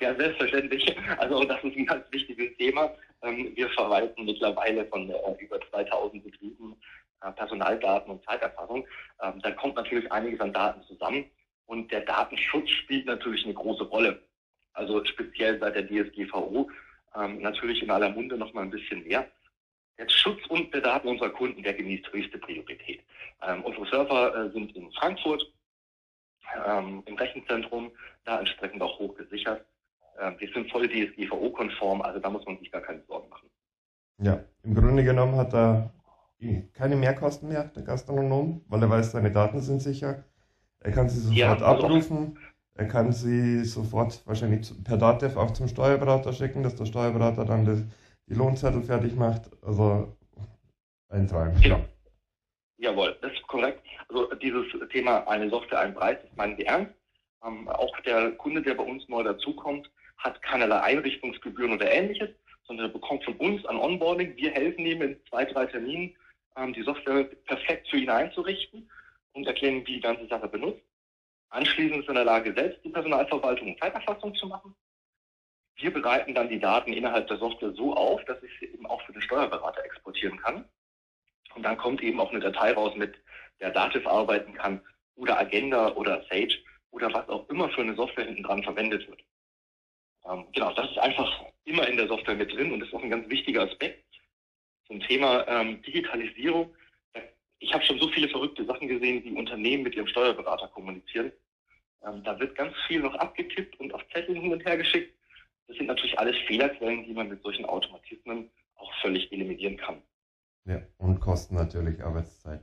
ja, 0.00 0.14
selbstverständlich. 0.14 0.96
Also 1.18 1.44
das 1.44 1.62
ist 1.64 1.76
ein 1.76 1.86
ganz 1.86 2.04
wichtiges 2.10 2.56
Thema. 2.56 2.90
Ähm, 3.22 3.52
wir 3.54 3.68
verwalten 3.70 4.24
mittlerweile 4.24 4.86
von 4.86 5.12
über 5.38 5.60
2000 5.70 6.24
Betrieben 6.24 6.76
äh, 7.22 7.32
Personaldaten 7.32 8.10
und 8.10 8.24
Zeiterfassung. 8.24 8.86
Ähm, 9.22 9.40
da 9.42 9.50
kommt 9.52 9.76
natürlich 9.76 10.10
einiges 10.10 10.40
an 10.40 10.52
Daten 10.52 10.82
zusammen. 10.84 11.30
Und 11.66 11.92
der 11.92 12.00
Datenschutz 12.00 12.68
spielt 12.70 13.06
natürlich 13.06 13.44
eine 13.44 13.54
große 13.54 13.84
Rolle. 13.84 14.22
Also 14.72 15.04
speziell 15.04 15.58
seit 15.60 15.74
der 15.74 15.86
DSGVO 15.86 16.70
ähm, 17.14 17.42
natürlich 17.42 17.82
in 17.82 17.90
aller 17.90 18.08
Munde 18.08 18.36
noch 18.38 18.52
mal 18.54 18.62
ein 18.62 18.70
bisschen 18.70 19.04
mehr. 19.04 19.30
Der 19.98 20.08
Schutz 20.08 20.40
und 20.48 20.72
der 20.72 20.80
Daten 20.80 21.08
unserer 21.08 21.28
Kunden, 21.28 21.62
der 21.62 21.74
genießt 21.74 22.10
höchste 22.10 22.38
Priorität. 22.38 23.02
Unsere 23.64 23.86
Server 23.86 24.34
äh, 24.34 24.50
sind 24.50 24.74
in 24.74 24.90
Frankfurt 24.92 25.46
im 27.06 27.14
Rechenzentrum, 27.14 27.92
da 28.24 28.40
entsprechend 28.40 28.82
auch 28.82 28.98
hoch 28.98 29.14
gesichert. 29.14 29.64
Ähm, 30.20 30.36
wir 30.38 30.48
sind 30.52 30.70
voll 30.70 30.88
DSGVO-konform, 30.88 32.02
also 32.02 32.20
da 32.20 32.30
muss 32.30 32.44
man 32.44 32.58
sich 32.58 32.70
gar 32.70 32.82
keine 32.82 33.02
Sorgen 33.08 33.28
machen. 33.30 33.48
Ja, 34.22 34.44
im 34.62 34.74
Grunde 34.74 35.02
genommen 35.02 35.36
hat 35.36 35.54
er 35.54 35.92
keine 36.74 36.96
Mehrkosten 36.96 37.48
mehr, 37.48 37.64
der 37.64 37.82
Gastronom, 37.82 38.62
weil 38.68 38.82
er 38.82 38.90
weiß, 38.90 39.12
seine 39.12 39.30
Daten 39.30 39.60
sind 39.60 39.80
sicher. 39.80 40.24
Er 40.80 40.92
kann 40.92 41.08
sie 41.08 41.20
sofort 41.20 41.60
ja, 41.60 41.66
abrufen. 41.66 42.38
Er 42.74 42.88
kann 42.88 43.12
sie 43.12 43.64
sofort 43.64 44.26
wahrscheinlich 44.26 44.72
per 44.84 44.96
Datev 44.96 45.38
auch 45.38 45.50
zum 45.50 45.68
Steuerberater 45.68 46.32
schicken, 46.32 46.62
dass 46.62 46.76
der 46.76 46.86
Steuerberater 46.86 47.44
dann 47.44 47.66
das, 47.66 47.82
die 48.26 48.34
Lohnzettel 48.34 48.82
fertig 48.82 49.14
macht. 49.16 49.50
Also 49.62 50.16
ein 51.10 51.26
Traum. 51.26 51.54
Genau. 51.60 51.80
Jawohl, 52.78 53.16
das 53.20 53.32
ist 53.32 53.46
korrekt. 53.46 53.82
Also 54.08 54.34
dieses 54.36 54.64
Thema 54.90 55.28
eine 55.28 55.50
Software, 55.50 55.80
ein 55.80 55.94
Preis, 55.94 56.16
das 56.22 56.36
meinen 56.36 56.56
wir 56.56 56.66
ernst. 56.66 56.92
Ähm, 57.46 57.68
auch 57.68 57.94
der 58.00 58.32
Kunde, 58.32 58.62
der 58.62 58.74
bei 58.74 58.84
uns 58.84 59.06
neu 59.08 59.22
dazukommt, 59.22 59.90
hat 60.20 60.40
keinerlei 60.42 60.80
Einrichtungsgebühren 60.80 61.72
oder 61.72 61.90
ähnliches, 61.90 62.30
sondern 62.64 62.86
er 62.86 62.92
bekommt 62.92 63.24
von 63.24 63.36
uns 63.36 63.64
an 63.66 63.78
Onboarding. 63.78 64.36
Wir 64.36 64.52
helfen 64.52 64.86
ihm 64.86 65.02
in 65.02 65.20
zwei, 65.28 65.44
drei 65.44 65.66
Terminen, 65.66 66.16
ähm, 66.56 66.72
die 66.72 66.82
Software 66.82 67.24
perfekt 67.24 67.88
für 67.88 67.96
ihn 67.96 68.10
einzurichten 68.10 68.88
und 69.32 69.46
erklären, 69.46 69.86
wie 69.86 69.94
die 69.94 70.00
ganze 70.00 70.26
Sache 70.26 70.48
benutzt. 70.48 70.82
Anschließend 71.48 72.00
ist 72.00 72.06
er 72.06 72.10
in 72.10 72.14
der 72.16 72.24
Lage, 72.24 72.54
selbst 72.54 72.84
die 72.84 72.90
Personalverwaltung 72.90 73.68
und 73.68 73.80
Zeiterfassung 73.80 74.34
zu 74.36 74.46
machen. 74.46 74.74
Wir 75.76 75.92
bereiten 75.92 76.34
dann 76.34 76.48
die 76.48 76.60
Daten 76.60 76.92
innerhalb 76.92 77.26
der 77.26 77.38
Software 77.38 77.72
so 77.72 77.94
auf, 77.96 78.22
dass 78.26 78.42
ich 78.42 78.52
sie 78.60 78.66
eben 78.66 78.86
auch 78.86 79.02
für 79.02 79.12
den 79.12 79.22
Steuerberater 79.22 79.84
exportieren 79.84 80.38
kann. 80.38 80.64
Und 81.54 81.62
dann 81.64 81.78
kommt 81.78 82.02
eben 82.02 82.20
auch 82.20 82.30
eine 82.30 82.40
Datei 82.40 82.72
raus, 82.72 82.94
mit 82.94 83.16
der 83.60 83.70
Dativ 83.70 84.06
arbeiten 84.06 84.54
kann 84.54 84.80
oder 85.16 85.38
Agenda 85.38 85.92
oder 85.94 86.22
Sage 86.30 86.58
oder 86.90 87.12
was 87.12 87.28
auch 87.28 87.48
immer 87.48 87.68
für 87.70 87.80
eine 87.80 87.94
Software 87.94 88.26
hinten 88.26 88.42
dran 88.42 88.62
verwendet 88.62 89.08
wird. 89.08 89.22
Ähm, 90.28 90.46
genau, 90.52 90.72
das 90.74 90.90
ist 90.90 90.98
einfach 90.98 91.44
immer 91.64 91.86
in 91.88 91.96
der 91.96 92.08
Software 92.08 92.34
mit 92.34 92.52
drin 92.52 92.72
und 92.72 92.82
ist 92.82 92.92
auch 92.94 93.02
ein 93.02 93.10
ganz 93.10 93.28
wichtiger 93.28 93.62
Aspekt 93.62 94.04
zum 94.86 95.00
Thema 95.00 95.46
ähm, 95.48 95.82
Digitalisierung 95.82 96.74
ich 97.60 97.72
habe 97.74 97.84
schon 97.84 97.98
so 97.98 98.08
viele 98.08 98.28
verrückte 98.28 98.64
Sachen 98.64 98.88
gesehen, 98.88 99.22
wie 99.22 99.32
Unternehmen 99.32 99.84
mit 99.84 99.94
ihrem 99.94 100.06
Steuerberater 100.06 100.68
kommunizieren. 100.68 101.30
Ähm, 102.04 102.24
da 102.24 102.38
wird 102.40 102.56
ganz 102.56 102.74
viel 102.88 103.00
noch 103.00 103.14
abgetippt 103.14 103.78
und 103.78 103.94
auf 103.94 104.00
Zettel 104.12 104.34
hin 104.34 104.52
und 104.52 104.64
her 104.64 104.78
geschickt. 104.78 105.14
Das 105.68 105.76
sind 105.76 105.86
natürlich 105.86 106.18
alles 106.18 106.36
Fehlerquellen, 106.46 107.04
die 107.04 107.12
man 107.12 107.28
mit 107.28 107.42
solchen 107.42 107.66
Automatismen 107.66 108.50
auch 108.76 108.92
völlig 109.02 109.30
eliminieren 109.30 109.76
kann. 109.76 110.02
Ja, 110.64 110.80
und 110.98 111.20
kosten 111.20 111.54
natürlich 111.54 112.02
Arbeitszeit. 112.02 112.62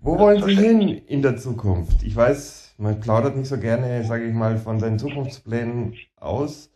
Wo 0.00 0.18
wollen 0.18 0.42
Sie 0.42 0.56
hin 0.56 0.80
in 1.06 1.22
der 1.22 1.36
Zukunft? 1.36 2.02
Ich 2.02 2.16
weiß, 2.16 2.63
man 2.76 3.00
plaudert 3.00 3.36
nicht 3.36 3.48
so 3.48 3.58
gerne, 3.58 4.04
sage 4.04 4.26
ich 4.26 4.34
mal, 4.34 4.58
von 4.58 4.80
seinen 4.80 4.98
Zukunftsplänen 4.98 5.96
aus. 6.16 6.72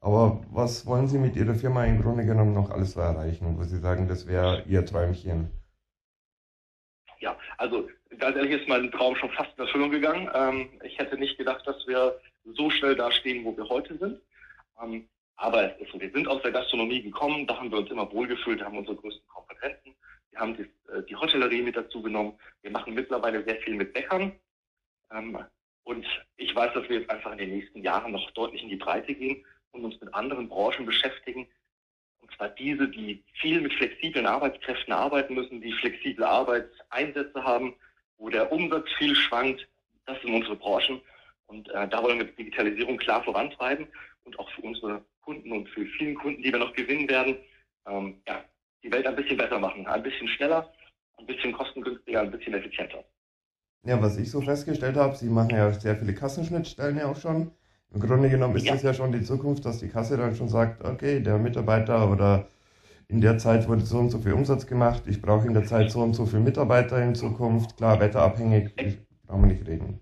Aber 0.00 0.42
was 0.50 0.86
wollen 0.86 1.08
Sie 1.08 1.18
mit 1.18 1.36
Ihrer 1.36 1.54
Firma 1.54 1.84
im 1.84 2.00
Grunde 2.00 2.24
genommen 2.24 2.54
noch 2.54 2.70
alles 2.70 2.92
so 2.92 3.00
erreichen, 3.00 3.56
wo 3.58 3.64
Sie 3.64 3.78
sagen, 3.78 4.06
das 4.06 4.26
wäre 4.26 4.62
Ihr 4.66 4.86
Träumchen? 4.86 5.50
Ja, 7.18 7.36
also 7.56 7.88
ganz 8.18 8.36
ehrlich 8.36 8.60
ist 8.60 8.68
mein 8.68 8.92
Traum 8.92 9.16
schon 9.16 9.30
fast 9.30 9.50
in 9.58 9.64
Erfüllung 9.64 9.90
gegangen. 9.90 10.30
Ähm, 10.34 10.68
ich 10.84 10.98
hätte 10.98 11.18
nicht 11.18 11.36
gedacht, 11.36 11.66
dass 11.66 11.86
wir 11.86 12.20
so 12.44 12.70
schnell 12.70 12.94
da 12.94 13.10
stehen, 13.10 13.44
wo 13.44 13.56
wir 13.56 13.68
heute 13.68 13.98
sind. 13.98 14.20
Ähm, 14.80 15.08
aber 15.36 15.72
es 15.72 15.80
ist 15.80 15.92
so, 15.92 16.00
wir 16.00 16.10
sind 16.10 16.28
aus 16.28 16.42
der 16.42 16.52
Gastronomie 16.52 17.02
gekommen, 17.02 17.46
da 17.46 17.58
haben 17.58 17.70
wir 17.70 17.78
uns 17.78 17.90
immer 17.90 18.10
wohlgefühlt, 18.12 18.62
haben 18.62 18.78
unsere 18.78 18.96
größten 18.96 19.26
Kompetenzen. 19.28 19.94
Wir 20.30 20.40
haben 20.40 20.56
die, 20.56 20.62
äh, 20.92 21.02
die 21.08 21.16
Hotellerie 21.16 21.62
mit 21.62 21.76
dazu 21.76 22.02
genommen. 22.02 22.38
Wir 22.62 22.70
machen 22.70 22.94
mittlerweile 22.94 23.42
sehr 23.44 23.56
viel 23.56 23.74
mit 23.74 23.92
Bäckern. 23.92 24.32
Ähm, 25.12 25.38
Und 25.84 26.06
ich 26.36 26.54
weiß, 26.54 26.74
dass 26.74 26.88
wir 26.88 27.00
jetzt 27.00 27.10
einfach 27.10 27.32
in 27.32 27.38
den 27.38 27.50
nächsten 27.50 27.82
Jahren 27.82 28.12
noch 28.12 28.30
deutlich 28.32 28.62
in 28.62 28.68
die 28.68 28.76
Breite 28.76 29.14
gehen 29.14 29.44
und 29.72 29.84
uns 29.84 29.98
mit 30.00 30.12
anderen 30.12 30.48
Branchen 30.48 30.84
beschäftigen. 30.84 31.48
Und 32.20 32.30
zwar 32.36 32.50
diese, 32.50 32.88
die 32.88 33.24
viel 33.40 33.60
mit 33.60 33.72
flexiblen 33.72 34.26
Arbeitskräften 34.26 34.92
arbeiten 34.92 35.34
müssen, 35.34 35.62
die 35.62 35.72
flexible 35.72 36.24
Arbeitseinsätze 36.24 37.42
haben, 37.42 37.74
wo 38.18 38.28
der 38.28 38.52
Umsatz 38.52 38.86
viel 38.98 39.14
schwankt. 39.14 39.66
Das 40.04 40.20
sind 40.20 40.34
unsere 40.34 40.56
Branchen. 40.56 41.00
Und 41.46 41.70
äh, 41.70 41.88
da 41.88 42.02
wollen 42.02 42.18
wir 42.18 42.26
Digitalisierung 42.26 42.98
klar 42.98 43.24
vorantreiben 43.24 43.88
und 44.24 44.38
auch 44.38 44.50
für 44.50 44.60
unsere 44.62 45.02
Kunden 45.22 45.50
und 45.52 45.68
für 45.70 45.86
vielen 45.86 46.16
Kunden, 46.16 46.42
die 46.42 46.52
wir 46.52 46.58
noch 46.58 46.74
gewinnen 46.74 47.08
werden, 47.08 47.38
ähm, 47.86 48.20
ja, 48.26 48.44
die 48.82 48.92
Welt 48.92 49.06
ein 49.06 49.16
bisschen 49.16 49.38
besser 49.38 49.58
machen, 49.58 49.86
ein 49.86 50.02
bisschen 50.02 50.28
schneller, 50.28 50.70
ein 51.16 51.26
bisschen 51.26 51.52
kostengünstiger, 51.52 52.20
ein 52.20 52.30
bisschen 52.30 52.54
effizienter. 52.54 53.02
Ja, 53.84 54.02
was 54.02 54.18
ich 54.18 54.30
so 54.30 54.40
festgestellt 54.40 54.96
habe, 54.96 55.16
Sie 55.16 55.28
machen 55.28 55.50
ja 55.50 55.72
sehr 55.72 55.96
viele 55.96 56.14
Kassenschnittstellen 56.14 56.98
ja 56.98 57.06
auch 57.06 57.16
schon. 57.16 57.52
Im 57.94 58.00
Grunde 58.00 58.28
genommen 58.28 58.56
ist 58.56 58.66
ja. 58.66 58.74
das 58.74 58.82
ja 58.82 58.92
schon 58.92 59.12
die 59.12 59.22
Zukunft, 59.22 59.64
dass 59.64 59.78
die 59.78 59.88
Kasse 59.88 60.16
dann 60.16 60.34
schon 60.34 60.48
sagt, 60.48 60.84
okay, 60.84 61.20
der 61.20 61.38
Mitarbeiter 61.38 62.10
oder 62.10 62.46
in 63.08 63.22
der 63.22 63.38
Zeit 63.38 63.66
wurde 63.68 63.80
so 63.80 63.98
und 63.98 64.10
so 64.10 64.18
viel 64.18 64.34
Umsatz 64.34 64.66
gemacht, 64.66 65.04
ich 65.06 65.22
brauche 65.22 65.46
in 65.46 65.54
der 65.54 65.64
Zeit 65.64 65.90
so 65.90 66.00
und 66.00 66.12
so 66.12 66.26
viele 66.26 66.42
Mitarbeiter 66.42 67.02
in 67.02 67.14
Zukunft. 67.14 67.78
Klar, 67.78 67.98
wetterabhängig, 68.00 68.74
brauchen 69.26 69.48
wir 69.48 69.54
nicht 69.54 69.66
reden. 69.66 70.00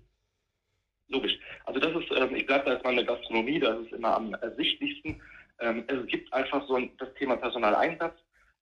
Logisch. 1.07 1.39
Also 1.63 1.79
das 1.79 1.91
ist, 1.91 2.11
ähm, 2.11 2.35
ich 2.35 2.45
bleibe 2.45 2.65
da 2.65 2.71
erstmal 2.73 2.93
in 2.93 3.05
der 3.05 3.15
Gastronomie, 3.15 3.59
das 3.59 3.79
ist 3.79 3.93
immer 3.93 4.17
am 4.17 4.33
ersichtlichsten. 4.33 5.21
Ähm, 5.59 5.85
es 5.87 6.05
gibt 6.07 6.31
einfach 6.33 6.67
so 6.67 6.75
ein, 6.75 6.91
das 6.97 7.13
Thema 7.13 7.37
Personaleinsatz. 7.37 8.15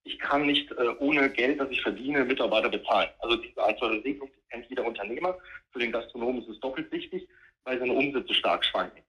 Ich 0.04 0.18
kann 0.20 0.46
nicht 0.46 0.70
äh, 0.70 0.88
ohne 1.00 1.28
Geld, 1.30 1.58
das 1.58 1.68
ich 1.70 1.82
verdiene, 1.82 2.24
Mitarbeiter 2.24 2.68
bezahlen. 2.68 3.08
Also 3.18 3.36
diese 3.36 3.64
einfache 3.64 4.04
Regelung, 4.04 4.30
kennt 4.56 4.70
jeder 4.70 4.86
Unternehmer. 4.86 5.36
Für 5.70 5.78
den 5.78 5.92
Gastronomen 5.92 6.42
ist 6.42 6.48
es 6.48 6.60
doppelt 6.60 6.90
wichtig, 6.90 7.28
weil 7.64 7.78
seine 7.78 7.92
Umsätze 7.92 8.34
stark 8.34 8.64
schwanken. 8.64 9.02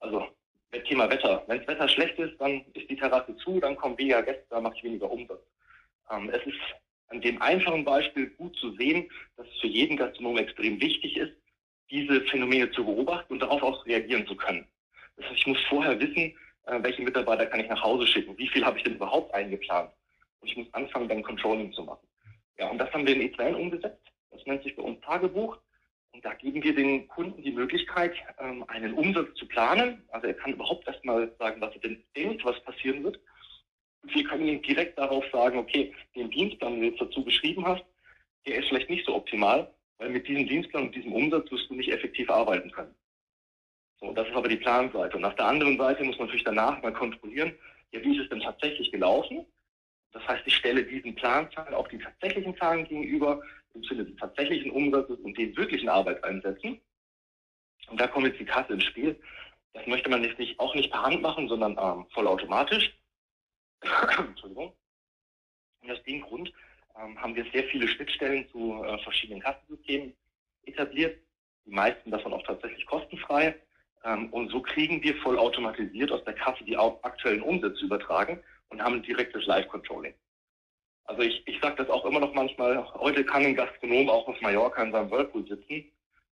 Also 0.00 0.28
Thema 0.88 1.08
Wetter. 1.08 1.44
Wenn 1.46 1.58
das 1.58 1.68
Wetter 1.68 1.88
schlecht 1.88 2.18
ist, 2.18 2.36
dann 2.40 2.64
ist 2.74 2.90
die 2.90 2.96
Terrasse 2.96 3.36
zu, 3.36 3.60
dann 3.60 3.76
kommen 3.76 3.96
weniger 3.96 4.22
Gäste, 4.22 4.44
dann 4.50 4.64
mache 4.64 4.74
ich 4.76 4.82
weniger 4.82 5.10
Umsatz. 5.10 5.40
Ähm, 6.10 6.30
es 6.30 6.44
ist 6.46 6.58
an 7.08 7.20
dem 7.20 7.40
einfachen 7.40 7.84
Beispiel 7.84 8.30
gut 8.30 8.56
zu 8.56 8.72
sehen, 8.72 9.08
dass 9.36 9.46
es 9.46 9.60
für 9.60 9.68
jeden 9.68 9.96
Gastronom 9.96 10.36
extrem 10.38 10.80
wichtig 10.80 11.16
ist, 11.16 11.32
diese 11.90 12.22
Phänomene 12.22 12.70
zu 12.72 12.84
beobachten 12.84 13.34
und 13.34 13.40
darauf 13.40 13.62
auch 13.62 13.86
reagieren 13.86 14.26
zu 14.26 14.34
können. 14.34 14.66
Das 15.16 15.26
heißt, 15.26 15.38
ich 15.38 15.46
muss 15.46 15.60
vorher 15.68 15.98
wissen, 16.00 16.34
äh, 16.66 16.82
welche 16.82 17.02
Mitarbeiter 17.02 17.46
kann 17.46 17.60
ich 17.60 17.68
nach 17.68 17.82
Hause 17.82 18.06
schicken, 18.06 18.36
wie 18.36 18.48
viel 18.48 18.64
habe 18.64 18.78
ich 18.78 18.84
denn 18.84 18.96
überhaupt 18.96 19.32
eingeplant. 19.32 19.92
Und 20.40 20.48
ich 20.48 20.56
muss 20.56 20.74
anfangen, 20.74 21.08
dann 21.08 21.22
Controlling 21.22 21.72
zu 21.72 21.84
machen. 21.84 22.06
Ja, 22.58 22.68
und 22.68 22.78
das 22.78 22.92
haben 22.92 23.06
wir 23.06 23.14
in 23.14 23.30
E2N 23.32 23.54
umgesetzt. 23.54 24.13
Das 24.34 24.44
nennt 24.46 24.62
sich 24.62 24.76
bei 24.76 24.82
uns 24.82 25.00
Tagebuch. 25.00 25.58
Und 26.12 26.24
da 26.24 26.34
geben 26.34 26.62
wir 26.62 26.74
den 26.74 27.08
Kunden 27.08 27.42
die 27.42 27.52
Möglichkeit, 27.52 28.14
ähm, 28.38 28.64
einen 28.68 28.94
Umsatz 28.94 29.34
zu 29.34 29.48
planen. 29.48 30.02
Also 30.08 30.28
er 30.28 30.34
kann 30.34 30.52
überhaupt 30.52 30.86
erstmal 30.86 31.32
sagen, 31.38 31.60
was 31.60 31.74
er 31.74 31.80
denn 31.80 32.04
denkt, 32.16 32.44
was 32.44 32.62
passieren 32.62 33.02
wird. 33.02 33.18
Und 34.02 34.14
wir 34.14 34.24
können 34.24 34.46
ihm 34.46 34.62
direkt 34.62 34.98
darauf 34.98 35.24
sagen, 35.32 35.58
okay, 35.58 35.92
den 36.14 36.30
Dienstplan, 36.30 36.74
den 36.74 36.80
du 36.82 36.86
jetzt 36.88 37.00
dazu 37.00 37.24
beschrieben 37.24 37.66
hast, 37.66 37.84
der 38.46 38.58
ist 38.58 38.68
vielleicht 38.68 38.90
nicht 38.90 39.06
so 39.06 39.14
optimal, 39.14 39.72
weil 39.98 40.10
mit 40.10 40.28
diesem 40.28 40.46
Dienstplan 40.46 40.84
und 40.84 40.94
diesem 40.94 41.12
Umsatz 41.12 41.50
wirst 41.50 41.68
du 41.70 41.74
nicht 41.74 41.90
effektiv 41.90 42.30
arbeiten 42.30 42.70
können. 42.70 42.94
So, 44.00 44.12
das 44.12 44.28
ist 44.28 44.34
aber 44.34 44.48
die 44.48 44.56
Planseite. 44.56 45.16
Und 45.16 45.24
auf 45.24 45.34
der 45.36 45.46
anderen 45.46 45.78
Seite 45.78 46.04
muss 46.04 46.18
man 46.18 46.26
natürlich 46.26 46.44
danach 46.44 46.80
mal 46.82 46.92
kontrollieren, 46.92 47.54
ja, 47.92 48.02
wie 48.02 48.16
ist 48.16 48.24
es 48.24 48.28
denn 48.28 48.40
tatsächlich 48.40 48.92
gelaufen? 48.92 49.46
Das 50.12 50.26
heißt, 50.28 50.42
ich 50.46 50.54
stelle 50.54 50.84
diesen 50.84 51.14
Planzahlen 51.14 51.74
auch 51.74 51.88
die 51.88 51.98
tatsächlichen 51.98 52.56
Zahlen 52.56 52.86
gegenüber, 52.86 53.40
im 53.74 53.82
Sinne 53.84 54.04
des 54.04 54.16
tatsächlichen 54.16 54.70
Umsatzes 54.70 55.18
und 55.20 55.36
den 55.36 55.56
wirklichen 55.56 55.88
Arbeitseinsätzen. 55.88 56.80
Und 57.88 58.00
da 58.00 58.06
kommt 58.06 58.26
jetzt 58.26 58.40
die 58.40 58.44
Kasse 58.44 58.74
ins 58.74 58.84
Spiel. 58.84 59.20
Das 59.72 59.86
möchte 59.86 60.08
man 60.08 60.22
jetzt 60.22 60.38
nicht, 60.38 60.58
auch 60.60 60.74
nicht 60.74 60.90
per 60.90 61.02
Hand 61.02 61.20
machen, 61.20 61.48
sondern 61.48 61.76
ähm, 61.78 62.06
vollautomatisch. 62.12 62.96
Entschuldigung. 64.18 64.72
Und 65.82 65.90
aus 65.90 66.02
dem 66.04 66.22
Grund 66.22 66.52
ähm, 66.96 67.20
haben 67.20 67.34
wir 67.34 67.44
sehr 67.52 67.64
viele 67.64 67.88
Schnittstellen 67.88 68.48
zu 68.50 68.82
äh, 68.84 68.98
verschiedenen 69.02 69.42
Kassensystemen 69.42 70.14
etabliert. 70.64 71.18
Die 71.66 71.72
meisten 71.72 72.10
davon 72.10 72.32
auch 72.32 72.42
tatsächlich 72.44 72.86
kostenfrei. 72.86 73.60
Ähm, 74.04 74.32
und 74.32 74.50
so 74.50 74.62
kriegen 74.62 75.02
wir 75.02 75.16
vollautomatisiert 75.16 76.12
aus 76.12 76.24
der 76.24 76.34
Kasse 76.34 76.64
die 76.64 76.76
aktuellen 76.76 77.42
Umsätze 77.42 77.84
übertragen 77.84 78.42
und 78.68 78.82
haben 78.82 79.02
direktes 79.02 79.44
Live-Controlling. 79.46 80.14
Also 81.06 81.22
ich, 81.22 81.42
ich 81.46 81.60
sage 81.60 81.76
das 81.76 81.90
auch 81.90 82.04
immer 82.06 82.20
noch 82.20 82.34
manchmal, 82.34 82.84
heute 82.94 83.24
kann 83.24 83.44
ein 83.44 83.54
Gastronom 83.54 84.08
auch 84.08 84.26
auf 84.26 84.40
Mallorca 84.40 84.82
in 84.82 84.92
seinem 84.92 85.10
Whirlpool 85.10 85.46
sitzen 85.46 85.84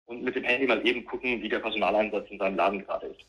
und 0.06 0.24
mit 0.24 0.36
dem 0.36 0.44
Handy 0.44 0.66
mal 0.66 0.86
eben 0.86 1.06
gucken, 1.06 1.42
wie 1.42 1.50
der 1.50 1.60
Personaleinsatz 1.60 2.30
in 2.30 2.40
seinem 2.40 2.56
Laden 2.56 2.86
gerade 2.86 3.08
ist. 3.08 3.25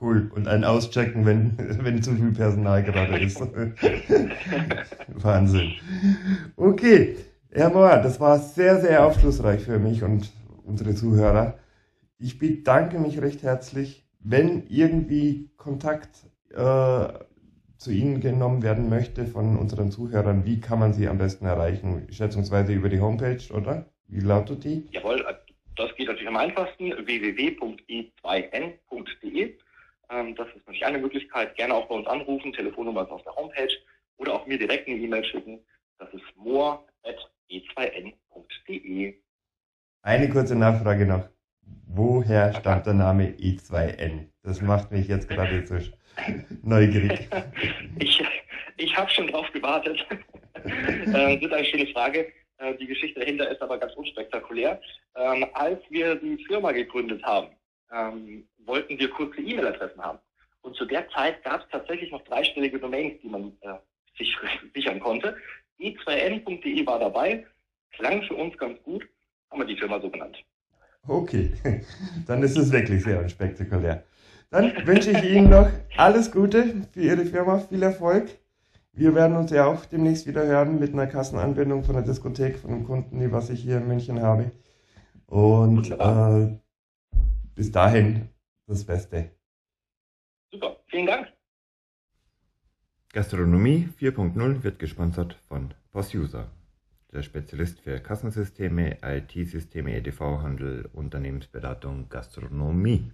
Cool. 0.00 0.30
Und 0.34 0.48
ein 0.48 0.64
auschecken, 0.64 1.24
wenn, 1.24 1.54
wenn 1.84 2.02
zu 2.02 2.14
viel 2.14 2.32
Personal 2.32 2.82
gerade 2.82 3.18
ist. 3.18 3.40
Wahnsinn. 5.08 5.74
Okay. 6.56 7.16
Herr 7.50 7.70
Mohr, 7.70 7.98
das 7.98 8.18
war 8.18 8.38
sehr, 8.38 8.80
sehr 8.80 9.06
aufschlussreich 9.06 9.62
für 9.62 9.78
mich 9.78 10.02
und 10.02 10.32
unsere 10.64 10.94
Zuhörer. 10.94 11.58
Ich 12.18 12.38
bedanke 12.38 12.98
mich 12.98 13.22
recht 13.22 13.42
herzlich. 13.42 14.04
Wenn 14.18 14.66
irgendwie 14.66 15.50
Kontakt 15.56 16.26
äh, 16.50 17.08
zu 17.84 17.92
Ihnen 17.92 18.20
genommen 18.20 18.62
werden 18.62 18.88
möchte 18.88 19.26
von 19.26 19.58
unseren 19.58 19.90
Zuhörern, 19.90 20.46
wie 20.46 20.58
kann 20.58 20.78
man 20.78 20.94
Sie 20.94 21.06
am 21.06 21.18
besten 21.18 21.44
erreichen? 21.44 22.06
Schätzungsweise 22.10 22.72
über 22.72 22.88
die 22.88 23.00
Homepage, 23.00 23.42
oder? 23.52 23.84
Wie 24.08 24.20
lautet 24.20 24.64
die? 24.64 24.88
Jawohl, 24.90 25.22
das 25.76 25.94
geht 25.94 26.08
natürlich 26.08 26.28
am 26.28 26.38
einfachsten, 26.38 26.90
www.e2n.de. 26.90 29.54
Ähm, 30.10 30.34
das 30.34 30.48
ist 30.48 30.66
natürlich 30.66 30.86
eine 30.86 30.98
Möglichkeit. 30.98 31.54
Gerne 31.56 31.74
auch 31.74 31.86
bei 31.86 31.94
uns 31.94 32.06
anrufen, 32.06 32.54
Telefonnummer 32.54 33.02
ist 33.02 33.10
auf 33.10 33.22
der 33.22 33.36
Homepage 33.36 33.68
oder 34.16 34.32
auch 34.34 34.46
mir 34.46 34.58
direkt 34.58 34.88
eine 34.88 34.96
E-Mail 34.96 35.24
schicken. 35.24 35.60
Das 35.98 36.08
ist 36.14 36.24
moor.e2n.de. 36.36 39.14
Eine 40.02 40.28
kurze 40.30 40.56
Nachfrage 40.56 41.04
noch. 41.06 41.28
Woher 41.86 42.54
stammt 42.54 42.86
der 42.86 42.94
Name 42.94 43.34
E2N? 43.38 44.28
Das 44.42 44.62
macht 44.62 44.90
mich 44.90 45.06
jetzt 45.08 45.28
gerade 45.28 45.66
so 45.66 45.78
neugierig. 46.62 47.28
ich 47.98 48.22
ich 48.76 48.96
habe 48.96 49.10
schon 49.10 49.28
drauf 49.28 49.50
gewartet. 49.52 50.04
äh, 50.64 51.36
das 51.36 51.42
ist 51.42 51.52
eine 51.52 51.64
schöne 51.64 51.86
Frage. 51.88 52.32
Äh, 52.58 52.74
die 52.76 52.86
Geschichte 52.86 53.20
dahinter 53.20 53.50
ist 53.50 53.62
aber 53.62 53.78
ganz 53.78 53.94
unspektakulär. 53.94 54.80
Ähm, 55.16 55.46
als 55.54 55.80
wir 55.90 56.16
die 56.16 56.44
Firma 56.44 56.72
gegründet 56.72 57.22
haben, 57.22 57.48
ähm, 57.92 58.46
wollten 58.64 58.98
wir 58.98 59.10
kurze 59.10 59.40
E-Mail-Adressen 59.40 60.02
haben. 60.02 60.18
Und 60.62 60.76
zu 60.76 60.86
der 60.86 61.08
Zeit 61.10 61.42
gab 61.44 61.60
es 61.60 61.68
tatsächlich 61.70 62.10
noch 62.10 62.24
dreistellige 62.24 62.78
Domains, 62.78 63.20
die 63.22 63.28
man 63.28 63.52
äh, 63.60 63.74
sich 64.16 64.34
sichern 64.74 65.00
konnte. 65.00 65.36
e2n.de 65.78 66.86
war 66.86 66.98
dabei, 66.98 67.46
klang 67.92 68.22
für 68.22 68.34
uns 68.34 68.56
ganz 68.56 68.82
gut, 68.82 69.06
haben 69.50 69.60
wir 69.60 69.66
die 69.66 69.76
Firma 69.76 70.00
so 70.00 70.10
genannt. 70.10 70.42
Okay, 71.06 71.52
dann 72.26 72.42
ist 72.42 72.56
es 72.56 72.72
wirklich 72.72 73.04
sehr 73.04 73.20
unspektakulär. 73.20 74.04
Dann 74.54 74.86
wünsche 74.86 75.10
ich 75.10 75.24
Ihnen 75.24 75.50
noch 75.50 75.68
alles 75.96 76.30
Gute 76.30 76.86
für 76.92 77.00
Ihre 77.00 77.24
Firma, 77.24 77.58
viel 77.58 77.82
Erfolg. 77.82 78.38
Wir 78.92 79.12
werden 79.12 79.36
uns 79.36 79.50
ja 79.50 79.66
auch 79.66 79.84
demnächst 79.84 80.28
wieder 80.28 80.46
hören 80.46 80.78
mit 80.78 80.92
einer 80.92 81.08
Kassenanbindung 81.08 81.82
von 81.82 81.96
der 81.96 82.04
Diskothek, 82.04 82.60
von 82.60 82.70
einem 82.70 82.84
Kunden, 82.84 83.18
die 83.18 83.32
was 83.32 83.50
ich 83.50 83.62
hier 83.62 83.78
in 83.78 83.88
München 83.88 84.22
habe. 84.22 84.52
Und 85.26 85.90
äh, 85.90 86.56
bis 87.56 87.72
dahin 87.72 88.28
das 88.68 88.84
Beste. 88.84 89.32
Super, 90.52 90.76
vielen 90.86 91.06
Dank. 91.06 91.32
Gastronomie 93.12 93.88
4.0 93.98 94.62
wird 94.62 94.78
gesponsert 94.78 95.34
von 95.48 95.74
PostUser, 95.90 96.46
der 97.12 97.24
Spezialist 97.24 97.80
für 97.80 97.98
Kassensysteme, 97.98 98.98
IT-Systeme, 99.02 99.96
EDV-Handel, 99.96 100.90
Unternehmensberatung, 100.92 102.08
Gastronomie. 102.08 103.10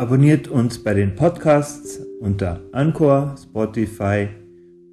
Abonniert 0.00 0.48
uns 0.48 0.78
bei 0.78 0.94
den 0.94 1.14
Podcasts 1.14 2.00
unter 2.20 2.62
Anchor, 2.72 3.34
Spotify 3.36 4.28